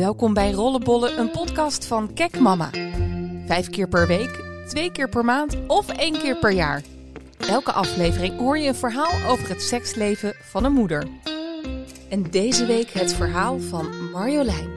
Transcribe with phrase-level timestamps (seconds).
[0.00, 2.70] Welkom bij Rollenbollen, een podcast van Kek Mama.
[3.46, 6.82] Vijf keer per week, twee keer per maand of één keer per jaar.
[7.38, 11.08] Elke aflevering hoor je een verhaal over het seksleven van een moeder.
[12.08, 14.70] En deze week het verhaal van Marjolein.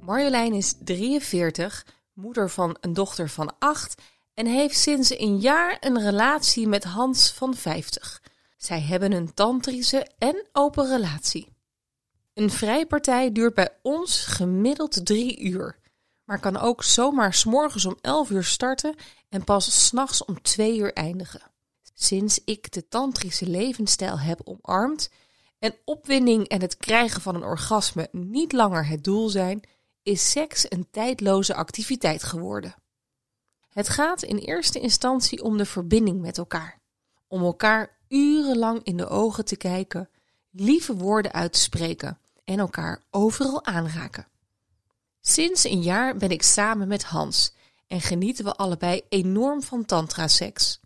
[0.00, 4.02] Marjolein is 43, moeder van een dochter van 8
[4.34, 8.20] en heeft sinds een jaar een relatie met Hans van 50.
[8.60, 11.48] Zij hebben een tantrische en open relatie.
[12.34, 15.78] Een vrijpartij duurt bij ons gemiddeld drie uur,
[16.24, 18.94] maar kan ook zomaar s'morgens om 11 uur starten
[19.28, 21.42] en pas s'nachts om 2 uur eindigen.
[21.94, 25.10] Sinds ik de tantrische levensstijl heb omarmd
[25.58, 29.62] en opwinding en het krijgen van een orgasme niet langer het doel zijn,
[30.02, 32.74] is seks een tijdloze activiteit geworden.
[33.68, 36.80] Het gaat in eerste instantie om de verbinding met elkaar,
[37.28, 40.08] om elkaar urenlang in de ogen te kijken,
[40.50, 44.26] lieve woorden uit te spreken en elkaar overal aanraken.
[45.20, 47.52] Sinds een jaar ben ik samen met Hans
[47.86, 50.80] en genieten we allebei enorm van tantra-seks.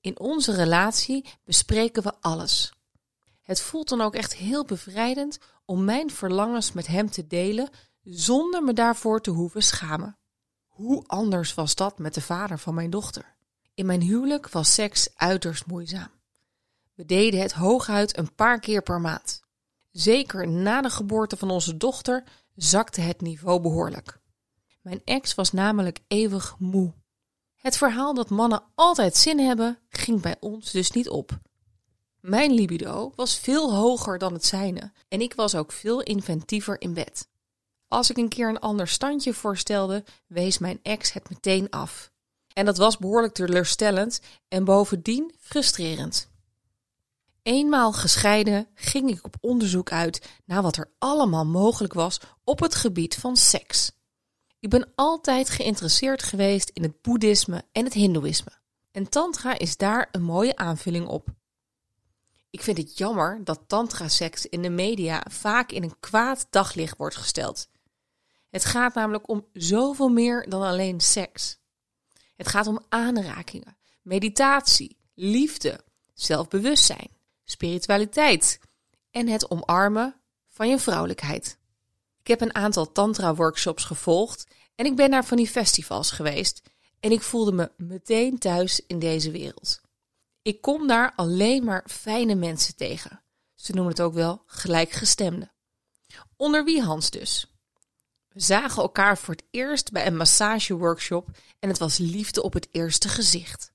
[0.00, 2.72] In onze relatie bespreken we alles.
[3.42, 7.68] Het voelt dan ook echt heel bevrijdend om mijn verlangens met hem te delen
[8.02, 10.16] zonder me daarvoor te hoeven schamen.
[10.66, 13.34] Hoe anders was dat met de vader van mijn dochter?
[13.74, 16.19] In mijn huwelijk was seks uiterst moeizaam.
[17.00, 19.40] We deden het hooguit een paar keer per maand.
[19.90, 24.20] Zeker na de geboorte van onze dochter zakte het niveau behoorlijk.
[24.82, 26.92] Mijn ex was namelijk eeuwig moe.
[27.56, 31.38] Het verhaal dat mannen altijd zin hebben, ging bij ons dus niet op.
[32.20, 36.94] Mijn libido was veel hoger dan het zijne en ik was ook veel inventiever in
[36.94, 37.28] bed.
[37.88, 42.12] Als ik een keer een ander standje voorstelde, wees mijn ex het meteen af.
[42.52, 46.29] En dat was behoorlijk teleurstellend en bovendien frustrerend.
[47.42, 52.74] Eenmaal gescheiden ging ik op onderzoek uit naar wat er allemaal mogelijk was op het
[52.74, 53.92] gebied van seks.
[54.58, 58.52] Ik ben altijd geïnteresseerd geweest in het boeddhisme en het hindoeïsme.
[58.90, 61.28] En tantra is daar een mooie aanvulling op.
[62.50, 67.16] Ik vind het jammer dat tantra-seks in de media vaak in een kwaad daglicht wordt
[67.16, 67.68] gesteld.
[68.50, 71.58] Het gaat namelijk om zoveel meer dan alleen seks.
[72.36, 75.80] Het gaat om aanrakingen, meditatie, liefde,
[76.14, 77.10] zelfbewustzijn,
[77.50, 78.60] spiritualiteit
[79.10, 81.58] en het omarmen van je vrouwelijkheid.
[82.20, 86.62] Ik heb een aantal tantra-workshops gevolgd en ik ben naar van die festivals geweest
[87.00, 89.80] en ik voelde me meteen thuis in deze wereld.
[90.42, 93.22] Ik kom daar alleen maar fijne mensen tegen.
[93.54, 95.52] Ze noemen het ook wel gelijkgestemden.
[96.36, 97.54] Onder wie Hans dus.
[98.28, 101.28] We zagen elkaar voor het eerst bij een massageworkshop
[101.58, 103.72] en het was liefde op het eerste gezicht.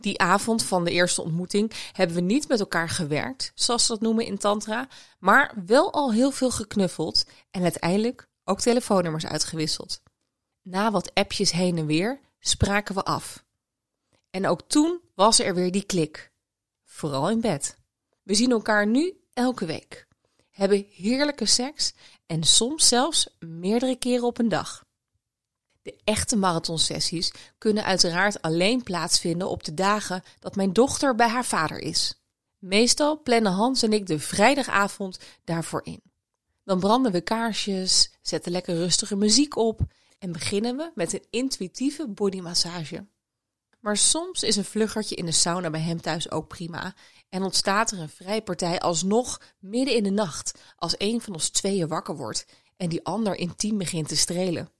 [0.00, 4.00] Die avond van de eerste ontmoeting hebben we niet met elkaar gewerkt, zoals ze dat
[4.00, 4.88] noemen in Tantra,
[5.18, 10.02] maar wel al heel veel geknuffeld en uiteindelijk ook telefoonnummers uitgewisseld.
[10.62, 13.44] Na wat appjes heen en weer spraken we af.
[14.30, 16.32] En ook toen was er weer die klik.
[16.84, 17.78] Vooral in bed.
[18.22, 20.06] We zien elkaar nu elke week.
[20.50, 21.92] Hebben heerlijke seks
[22.26, 24.84] en soms zelfs meerdere keren op een dag.
[25.82, 31.44] De echte marathonsessies kunnen uiteraard alleen plaatsvinden op de dagen dat mijn dochter bij haar
[31.44, 32.20] vader is.
[32.58, 36.02] Meestal plannen Hans en ik de vrijdagavond daarvoor in.
[36.64, 39.80] Dan branden we kaarsjes, zetten lekker rustige muziek op
[40.18, 43.06] en beginnen we met een intuïtieve bodymassage.
[43.80, 46.94] Maar soms is een vluggertje in de sauna bij hem thuis ook prima
[47.28, 51.88] en ontstaat er een vrijpartij alsnog midden in de nacht als een van ons tweeën
[51.88, 52.46] wakker wordt
[52.76, 54.70] en die ander intiem begint te strelen.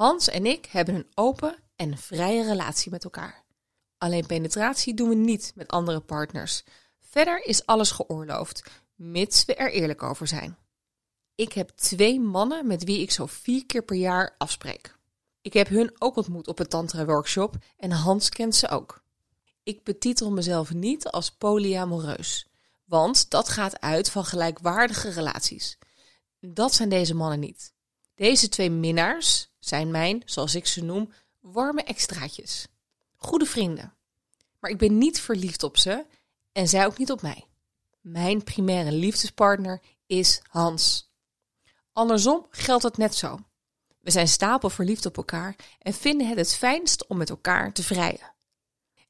[0.00, 3.44] Hans en ik hebben een open en vrije relatie met elkaar.
[3.98, 6.62] Alleen penetratie doen we niet met andere partners.
[6.98, 8.62] Verder is alles geoorloofd,
[8.94, 10.58] mits we er eerlijk over zijn.
[11.34, 14.96] Ik heb twee mannen met wie ik zo vier keer per jaar afspreek.
[15.40, 19.02] Ik heb hun ook ontmoet op een tantra-workshop en Hans kent ze ook.
[19.62, 22.46] Ik betitel mezelf niet als polyamoreus,
[22.84, 25.78] want dat gaat uit van gelijkwaardige relaties.
[26.38, 27.72] Dat zijn deze mannen niet.
[28.14, 32.66] Deze twee minnaars zijn mijn, zoals ik ze noem, warme extraatjes.
[33.16, 33.94] Goede vrienden.
[34.58, 36.06] Maar ik ben niet verliefd op ze
[36.52, 37.44] en zij ook niet op mij.
[38.00, 41.10] Mijn primaire liefdespartner is Hans.
[41.92, 43.38] Andersom geldt het net zo.
[44.00, 47.82] We zijn stapel verliefd op elkaar en vinden het het fijnst om met elkaar te
[47.82, 48.32] vrijen.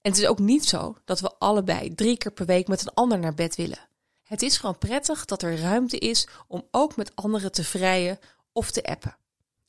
[0.00, 2.94] En het is ook niet zo dat we allebei drie keer per week met een
[2.94, 3.88] ander naar bed willen.
[4.22, 8.18] Het is gewoon prettig dat er ruimte is om ook met anderen te vrijen
[8.52, 9.16] of te appen.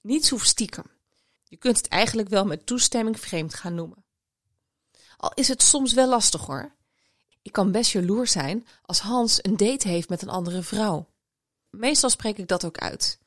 [0.02, 0.86] Niets hoeft stiekem.
[1.44, 4.04] Je kunt het eigenlijk wel met toestemming vreemd gaan noemen.
[5.18, 6.76] Al is het soms wel lastig hoor.
[7.42, 11.10] Ik kan best jaloers zijn als Hans een date heeft met een andere vrouw.
[11.70, 13.20] Meestal spreek ik dat ook uit.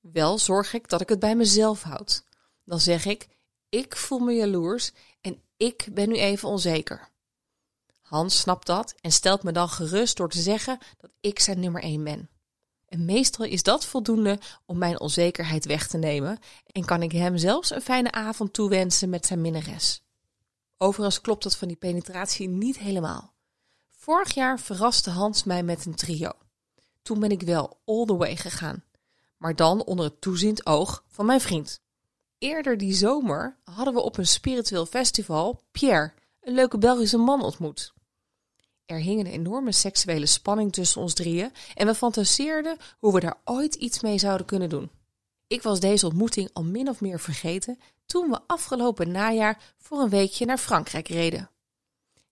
[0.00, 2.24] Wel zorg ik dat ik het bij mezelf houd.
[2.64, 3.28] Dan zeg ik:
[3.68, 7.08] Ik voel me jaloers en ik ben nu even onzeker.
[8.00, 11.82] Hans snapt dat en stelt me dan gerust door te zeggen dat ik zijn nummer
[11.82, 12.28] 1 ben.
[12.90, 17.36] En meestal is dat voldoende om mijn onzekerheid weg te nemen en kan ik hem
[17.36, 20.02] zelfs een fijne avond toewensen met zijn minnares.
[20.76, 23.34] Overigens klopt dat van die penetratie niet helemaal.
[23.90, 26.30] Vorig jaar verraste Hans mij met een trio.
[27.02, 28.84] Toen ben ik wel all the way gegaan,
[29.36, 31.80] maar dan onder het toeziend oog van mijn vriend.
[32.38, 37.92] Eerder die zomer hadden we op een spiritueel festival Pierre, een leuke Belgische man, ontmoet.
[38.90, 43.40] Er hing een enorme seksuele spanning tussen ons drieën en we fantaseerden hoe we daar
[43.44, 44.90] ooit iets mee zouden kunnen doen.
[45.46, 50.08] Ik was deze ontmoeting al min of meer vergeten toen we afgelopen najaar voor een
[50.08, 51.50] weekje naar Frankrijk reden.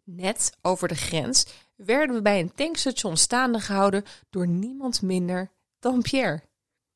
[0.05, 1.46] Net over de grens
[1.76, 6.43] werden we bij een tankstation staande gehouden door niemand minder dan Pierre.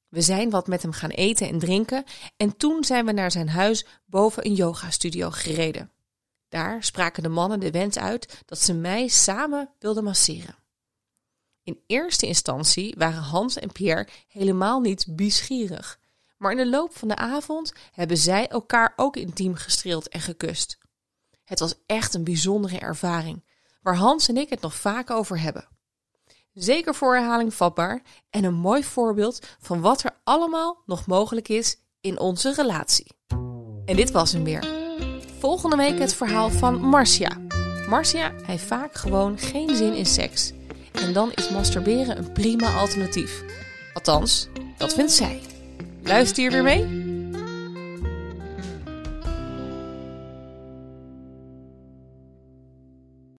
[0.08, 2.04] We zijn wat met hem gaan eten en drinken
[2.36, 5.90] en toen zijn we naar zijn huis boven een yogastudio gereden.
[6.52, 10.56] Daar spraken de mannen de wens uit dat ze mij samen wilden masseren.
[11.62, 16.00] In eerste instantie waren Hans en Pierre helemaal niet biesgierig.
[16.36, 20.78] Maar in de loop van de avond hebben zij elkaar ook intiem gestreeld en gekust.
[21.44, 23.44] Het was echt een bijzondere ervaring,
[23.82, 25.68] waar Hans en ik het nog vaak over hebben.
[26.52, 31.76] Zeker voor herhaling vatbaar en een mooi voorbeeld van wat er allemaal nog mogelijk is
[32.00, 33.12] in onze relatie.
[33.84, 34.81] En dit was hem weer.
[35.42, 37.30] Volgende week het verhaal van Marcia.
[37.88, 40.52] Marcia heeft vaak gewoon geen zin in seks.
[40.92, 43.42] En dan is masturberen een prima alternatief.
[43.94, 45.40] Althans, dat vindt zij.
[46.02, 47.01] Luister hier weer mee?